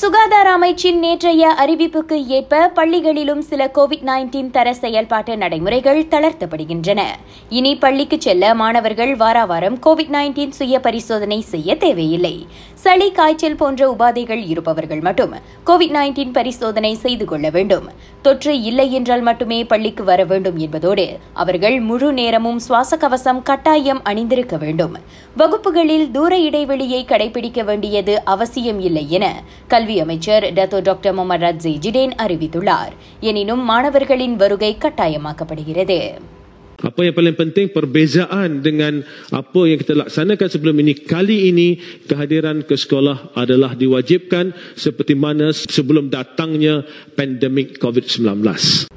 சுகாதார 0.00 0.58
அமைச்சின் 0.58 0.98
நேற்றைய 0.98 1.54
அறிவிப்புக்கு 1.58 2.26
ஏற்ப 2.26 2.70
பள்ளிகளிலும் 2.74 3.38
சில 3.38 3.70
கோவிட் 3.74 4.04
நைன்டீன் 4.04 4.50
தர 4.50 4.74
செயல்பாட்டு 4.74 5.36
நடைமுறைகள் 5.36 6.00
தளர்த்தப்படுகின்றன. 6.04 7.00
இனி 7.48 7.76
பள்ளிக்கு 7.76 8.16
செல்ல 8.20 8.54
மாணவர்கள் 8.54 9.16
வாராவாரம் 9.16 9.76
கோவிட் 9.86 10.12
நைன்டீன் 10.12 10.48
சுய 10.48 10.80
பரிசோதனை 10.80 11.40
செய்ய 11.40 11.76
தேவையில்லை. 11.76 12.46
சளி 12.82 13.06
காய்ச்சல் 13.12 13.56
போன்ற 13.56 13.80
உபாதைகள் 13.92 14.40
இருப்பவர்கள் 14.46 15.00
மட்டும் 15.00 15.34
கோவிட் 15.66 15.92
நைன்டீன் 15.96 16.32
பரிசோதனை 16.32 16.94
செய்து 16.94 17.24
கொள்ள 17.24 17.50
வேண்டும். 17.50 17.86
தொற்று 18.22 18.62
இல்லை 18.62 18.92
என்றால் 18.92 19.20
மட்டுமே 19.20 19.64
பள்ளிக்கு 19.64 20.04
வர 20.04 20.24
வேண்டும் 20.24 20.58
என்பதோடு 20.58 21.18
அவர்கள் 21.32 21.80
முழு 21.80 22.12
நேரமும் 22.12 22.58
சுவாச 22.58 22.96
கவசம் 22.96 23.42
கட்டாயம் 23.42 24.02
அணிந்திருக்க 24.02 24.56
வேண்டும். 24.56 24.96
வகுப்புகளில் 25.36 26.10
தூர 26.10 26.38
இடைவெளியை 26.38 27.04
கடைபிடிக்க 27.04 27.64
வேண்டியது 27.64 28.24
அவசியம் 28.24 28.80
இல்லை 28.80 29.10
என 29.10 29.42
கல்வி 29.68 30.00
அமைச்சர் 30.00 30.52
Dato 30.52 30.80
doctor 30.82 31.14
Mohamed 31.14 31.46
Radzi 31.46 31.76
Jidin 31.86 32.16
அறிவித்துள்ளார். 32.26 32.92
எனினும் 33.20 33.64
மாணவர்களின் 33.64 34.36
வருகை 34.36 34.76
கட்டாயமாக்கப்படுகிறது. 34.78 36.00
Apa 36.82 37.06
yang 37.06 37.14
paling 37.14 37.38
penting 37.38 37.70
perbezaan 37.70 38.58
dengan 38.58 39.06
apa 39.30 39.60
yang 39.70 39.78
kita 39.78 39.94
laksanakan 39.94 40.48
sebelum 40.50 40.76
ini. 40.82 40.98
Kali 40.98 41.48
ini 41.54 41.78
kehadiran 42.10 42.66
ke 42.66 42.74
sekolah 42.74 43.38
adalah 43.38 43.78
diwajibkan 43.78 44.74
seperti 44.74 45.14
mana 45.14 45.54
sebelum 45.54 46.10
datangnya 46.10 46.82
pandemik 47.14 47.78
COVID-19. 47.78 48.92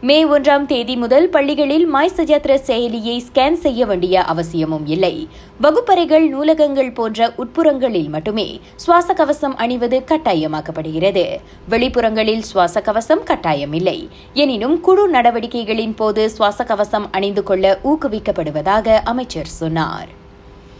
மே 0.00 0.24
ஒன்றாம் 0.24 0.66
தேதி 0.66 0.96
முதல் 0.96 1.28
பள்ளிகளில் 1.28 1.86
மாய் 1.86 2.10
சஜாத்ர 2.16 2.58
செயலியை 2.66 3.20
ஸ்கேன் 3.32 3.52
செய்ய 3.52 3.86
வேண்டிய 3.86 4.22
அவசியமும் 4.22 4.86
இல்லை. 4.86 5.26
வகுப்பறைகள் 5.60 6.28
நூலகங்கள் 6.28 6.94
போன்ற 6.94 7.34
உட்புறங்களில் 7.38 8.08
மட்டுமே 8.08 8.60
சுவாச 8.76 9.12
கவசம் 9.12 9.56
அணிவது 9.56 10.02
கட்டாயமாக்கப்படுகிறது. 10.06 11.24
வெளிப்புறங்களில் 11.70 12.38
சுவாச 12.38 12.80
கவசம் 12.80 13.22
கட்டாயம் 13.22 13.72
இல்லை 13.72 14.08
எனினும் 14.34 14.80
குழு 14.80 15.10
நடவடிக்கைகளின் 15.10 15.96
போது 15.96 16.30
சுவாச 16.30 16.64
கவசம் 16.64 17.08
அணிந்து 17.12 17.42
கொள்ள 17.42 17.80
ஊக்குவிக்கப்படுவதாக 17.84 18.88
அமைச்சர் 19.04 19.46
சொன்னார். 19.46 20.08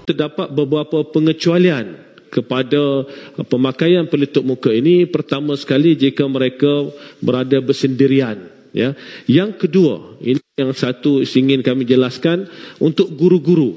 Terdapat 0.06 0.48
beberapa 0.56 1.02
pengecualian 1.14 1.86
kepada 2.30 3.02
uh, 3.02 3.44
pemakaian 3.50 4.06
pelitup 4.06 4.44
muka 4.44 4.70
ini. 4.70 5.10
Pertama 5.10 5.56
sekali 5.56 5.96
jika 5.96 6.24
mereka 6.28 6.90
berada 7.26 7.58
bersendirian. 7.60 8.56
ya 8.77 8.89
yang 9.29 9.53
kedua 9.53 9.95
ini 10.21 10.41
yang 10.55 10.73
satu 10.73 11.11
ingin 11.21 11.61
kami 11.61 11.83
jelaskan 11.83 12.45
untuk 12.79 13.13
guru-guru 13.13 13.69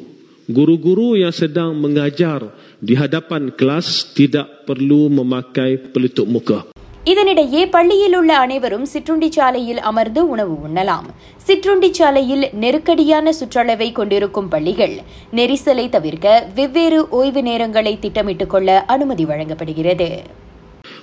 guru-guru 0.48 1.16
yang 1.16 1.32
sedang 1.32 1.74
mengajar 1.74 2.40
di 2.78 2.94
hadapan 2.94 3.50
kelas 3.50 3.86
tidak 4.12 4.46
perlu 4.64 5.10
memakai 5.10 5.70
pelitup 5.92 6.28
muka 6.28 6.60
இதனிடையே 7.06 7.70
பள்ளியில் 7.70 8.16
உள்ள 8.16 8.30
அனைவரும் 8.36 8.84
சிற்றுண்டி 8.84 9.28
சாலையில் 9.30 9.78
அமர்ந்து 9.80 10.28
உணவு 10.28 10.54
உண்ணலாம் 10.66 11.06
சிற்றுண்டி 11.36 11.90
சாலையில் 11.92 12.50
நெருக்கடியான 12.54 13.32
சுற்றளவை 13.32 13.92
கொண்டிருக்கும் 13.92 14.48
பள்ளிகள் 14.48 14.96
நெரிசலை 15.32 15.88
தவிர்க்க 15.88 16.26
வெவ்வேறு 16.54 17.08
ஓய்வு 17.10 17.42
நேரங்களை 17.42 17.94
திட்டமிட்டுக் 17.98 18.46
கொள்ள 18.46 18.84
அனுமதி 18.86 19.24
வழங்கப்படுகிறது 19.24 20.08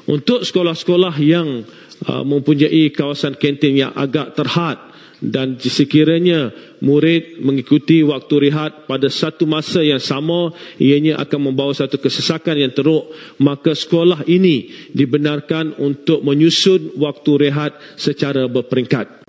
Untuk 0.07 0.43
sekolah-sekolah 0.43 1.15
yang 1.25 1.63
uh, 2.06 2.22
mempunyai 2.22 2.92
kawasan 2.94 3.34
kantin 3.34 3.74
yang 3.74 3.92
agak 3.96 4.36
terhad 4.38 4.78
dan 5.18 5.58
sekiranya 5.58 6.54
murid 6.78 7.42
mengikuti 7.42 8.06
waktu 8.06 8.48
rehat 8.48 8.86
pada 8.86 9.10
satu 9.10 9.50
masa 9.50 9.82
yang 9.82 9.98
sama 9.98 10.54
ianya 10.78 11.18
akan 11.18 11.50
membawa 11.50 11.74
satu 11.74 11.98
kesesakan 11.98 12.54
yang 12.54 12.70
teruk. 12.70 13.10
Maka 13.42 13.74
sekolah 13.74 14.22
ini 14.30 14.70
dibenarkan 14.94 15.74
untuk 15.82 16.22
menyusun 16.22 16.94
waktu 17.02 17.50
rehat 17.50 17.74
secara 17.98 18.46
berperingkat 18.46 19.27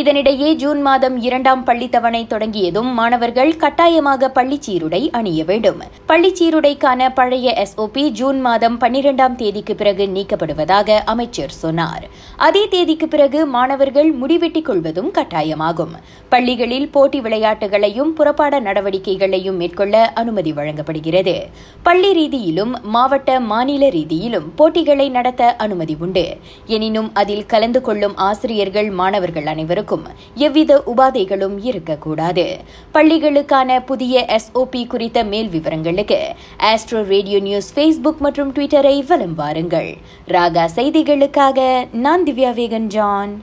இதனிடையே 0.00 0.52
June 0.52 0.80
மாதம் 0.82 1.20
இரண்டாம் 1.20 1.64
பள்ளி 1.64 1.88
தவணை 1.88 2.26
தொடங்கியதும் 2.26 2.86
மாணவர்கள் 2.86 3.56
கட்டாயமாக 3.56 4.28
பள்ளி 4.28 4.58
சீருடை 4.60 5.10
அணிய 5.10 5.44
வேண்டும். 5.44 5.80
பள்ளி 6.06 6.32
சீருடைக்கான 6.32 7.14
பழைய 7.14 7.66
எஸ்ஓபி 7.66 8.08
ஜூன் 8.08 8.40
மாதம் 8.40 8.78
பன்னிரெண்டாம் 8.80 9.34
தேதிக்கு 9.34 9.74
பிறகு 9.74 10.06
நீக்கப்படுவதாக 10.06 10.98
அமைச்சர் 11.04 11.50
சொன்னார். 11.50 12.08
அதே 12.36 12.68
தேதிக்கு 12.68 13.08
பிறகு 13.08 13.46
மாணவர்கள் 13.46 14.18
முடிவெட்டிக் 14.18 14.62
கொள்வதும் 14.62 15.12
கட்டாயமாகும். 15.12 15.94
பள்ளிகளில் 16.28 16.88
போட்டி 16.88 17.20
விளையாட்டுகளையும் 17.20 18.12
புறப்பாட 18.16 18.60
நடவடிக்கைகளையும் 18.60 19.56
மேற்கொள்ள 19.56 20.12
அனுமதி 20.14 20.52
வழங்கப்படுகிறது. 20.52 21.46
பள்ளி 21.82 22.12
ரீதியிலும் 22.20 22.74
மாவட்ட 22.82 23.40
மாநில 23.40 23.88
ரீதியிலும் 23.88 24.50
போட்டிகளை 24.56 25.08
நடத்த 25.08 25.56
அனுமதி 25.56 25.96
உண்டு. 26.00 26.36
எனினும் 26.66 27.10
அதில் 27.14 27.46
கலந்து 27.46 27.80
கொள்ளும் 27.80 28.16
ஆசிரியர்கள் 28.16 28.90
மாணவர்கள் 28.90 29.46
அனைவரும் 29.46 29.84
அனைவருக்கும் 29.86 30.34
எவ்வித 30.34 30.82
உபாதைகளும் 30.96 31.56
இருக்கக்கூடாது. 31.62 32.58
பள்ளிகளுக்கான 32.94 33.84
புதிய 33.84 34.26
எஸ்ஓபி 34.28 34.86
குறித்த 34.86 35.24
மேல் 35.24 35.48
விவரங்களுக்கு 35.48 36.20
ஆஸ்ட்ரோ 36.58 37.02
ரேடியோ 37.04 37.38
நியூஸ் 37.40 37.72
ஃபேஸ்புக் 37.74 38.18
மற்றும் 38.18 38.52
ட்விட்டரை 38.52 39.06
வலம் 39.06 39.34
வாருங்கள். 39.34 39.90
ராகா 40.28 40.66
செய்திகளுக்காக 40.76 41.86
நான் 41.92 42.22
திவ்யா 42.22 42.52
வேகன் 42.60 42.86
ஜான் 42.86 43.42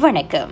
வணக்கம். 0.00 0.50